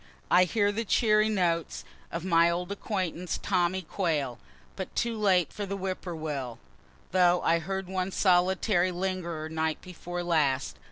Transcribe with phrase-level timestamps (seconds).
[0.31, 4.39] I hear the cheery notes of my old acquaintance Tommy quail;
[4.75, 6.57] but too late for the whip poor will,
[7.11, 10.77] (though I heard one solitary lingerer night before last.)